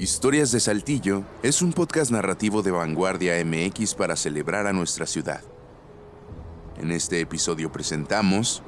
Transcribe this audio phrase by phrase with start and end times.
[0.00, 5.42] Historias de Saltillo es un podcast narrativo de Vanguardia MX para celebrar a nuestra ciudad.
[6.78, 8.62] En este episodio presentamos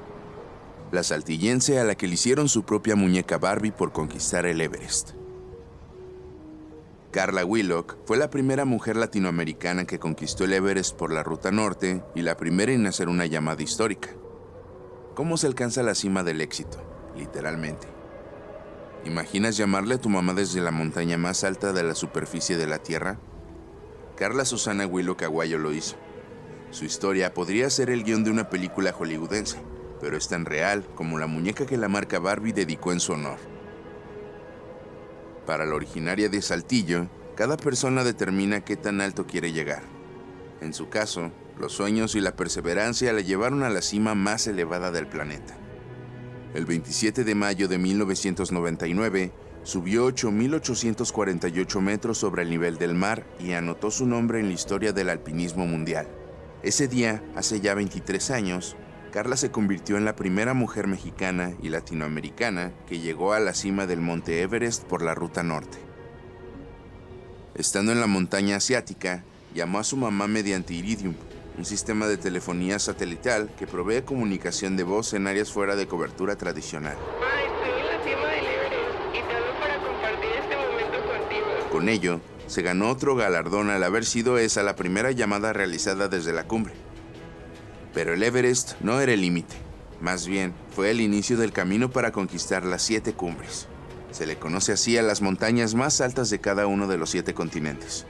[0.91, 5.13] la saltillense a la que le hicieron su propia muñeca Barbie por conquistar el Everest.
[7.13, 12.05] Carla Willock fue la primera mujer latinoamericana que conquistó el Everest por la ruta norte
[12.15, 14.11] y la primera en hacer una llamada histórica.
[15.15, 16.77] ¿Cómo se alcanza la cima del éxito?
[17.17, 18.02] Literalmente.
[19.05, 22.79] ¿Imaginas llamarle a tu mamá desde la montaña más alta de la superficie de la
[22.79, 23.19] Tierra?
[24.17, 25.97] Carla Susana Willock Aguayo lo hizo.
[26.71, 29.59] Su historia podría ser el guion de una película hollywoodense,
[30.01, 33.39] pero es tan real como la muñeca que la marca Barbie dedicó en su honor.
[35.47, 39.83] Para la originaria de Saltillo, cada persona determina qué tan alto quiere llegar.
[40.61, 44.93] En su caso, los sueños y la perseverancia la llevaron a la cima más elevada
[44.93, 45.57] del planeta.
[46.55, 49.33] El 27 de mayo de 1999,
[49.65, 54.93] subió 8.848 metros sobre el nivel del mar y anotó su nombre en la historia
[54.93, 56.09] del alpinismo mundial.
[56.63, 58.77] Ese día, hace ya 23 años,
[59.13, 63.87] Carla se convirtió en la primera mujer mexicana y latinoamericana que llegó a la cima
[63.87, 65.79] del monte Everest por la ruta norte.
[67.55, 71.15] Estando en la montaña asiática, llamó a su mamá mediante Iridium,
[71.59, 76.37] un sistema de telefonía satelital que provee comunicación de voz en áreas fuera de cobertura
[76.37, 76.97] tradicional.
[81.71, 86.33] Con ello, se ganó otro galardón al haber sido esa la primera llamada realizada desde
[86.33, 86.75] la cumbre.
[87.95, 89.55] Pero el Everest no era el límite,
[90.01, 93.69] más bien fue el inicio del camino para conquistar las siete cumbres.
[94.11, 97.33] Se le conoce así a las montañas más altas de cada uno de los siete
[97.35, 98.07] continentes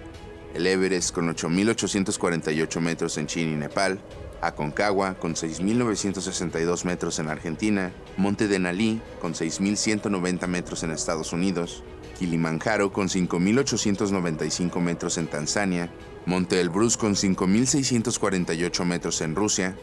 [0.54, 4.00] el Everest con 8.848 metros en China y Nepal,
[4.40, 11.84] Aconcagua con 6.962 metros en Argentina, Monte Denali con 6.190 metros en Estados Unidos,
[12.18, 15.90] Kilimanjaro con 5.895 metros en Tanzania,
[16.26, 19.76] Monte Elbrus con 5.648 metros en Rusia,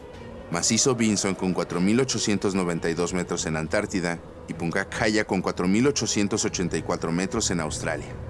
[0.50, 4.18] Macizo Vinson con 4.892 metros en Antártida.
[4.48, 8.29] Y Punta Kaya con 4.884 metros en Australia.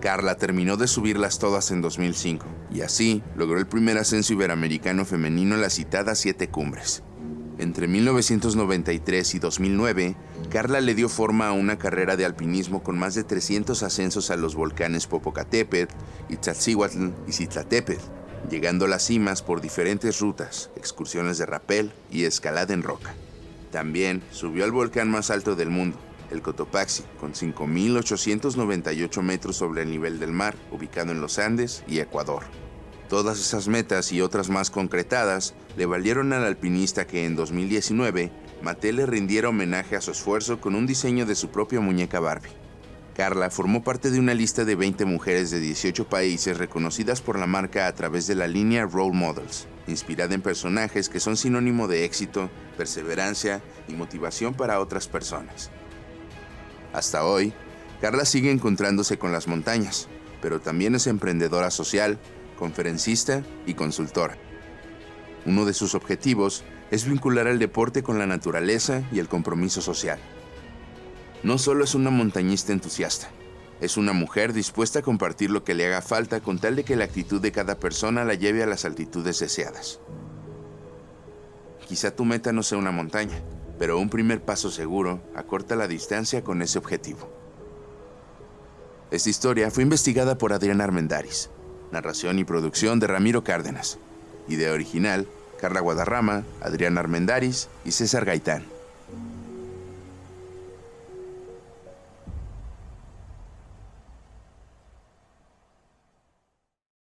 [0.00, 5.54] Carla terminó de subirlas todas en 2005 y así logró el primer ascenso iberoamericano femenino
[5.54, 7.02] en las citadas siete cumbres.
[7.58, 10.16] Entre 1993 y 2009,
[10.48, 14.36] Carla le dio forma a una carrera de alpinismo con más de 300 ascensos a
[14.36, 15.92] los volcanes Popocatépetl,
[16.28, 18.04] Iztaccíhuatl y Citlatépetl,
[18.48, 23.14] llegando a las cimas por diferentes rutas, excursiones de rapel y escalada en roca.
[23.72, 25.98] También subió al volcán más alto del mundo,
[26.30, 32.00] el Cotopaxi, con 5.898 metros sobre el nivel del mar, ubicado en los Andes y
[32.00, 32.44] Ecuador.
[33.08, 38.30] Todas esas metas y otras más concretadas le valieron al alpinista que en 2019
[38.62, 42.50] Mattel le rindiera homenaje a su esfuerzo con un diseño de su propia muñeca Barbie.
[43.14, 47.46] Carla formó parte de una lista de 20 mujeres de 18 países reconocidas por la
[47.46, 52.04] marca a través de la línea Role Models, inspirada en personajes que son sinónimo de
[52.04, 55.70] éxito, perseverancia y motivación para otras personas.
[56.92, 57.52] Hasta hoy,
[58.00, 60.08] Carla sigue encontrándose con las montañas,
[60.40, 62.18] pero también es emprendedora social,
[62.58, 64.36] conferencista y consultora.
[65.44, 70.18] Uno de sus objetivos es vincular el deporte con la naturaleza y el compromiso social.
[71.42, 73.28] No solo es una montañista entusiasta,
[73.80, 76.96] es una mujer dispuesta a compartir lo que le haga falta con tal de que
[76.96, 80.00] la actitud de cada persona la lleve a las altitudes deseadas.
[81.86, 83.40] Quizá tu meta no sea una montaña,
[83.78, 87.28] pero un primer paso seguro acorta la distancia con ese objetivo.
[89.10, 91.50] Esta historia fue investigada por Adrián Armendaris,
[91.92, 93.98] narración y producción de Ramiro Cárdenas,
[94.48, 95.26] idea original,
[95.60, 98.77] Carla Guadarrama, Adrián Armendaris y César Gaitán.